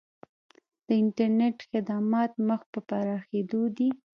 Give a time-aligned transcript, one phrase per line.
[0.87, 3.89] د انټرنیټ خدمات مخ په پراخیدو دي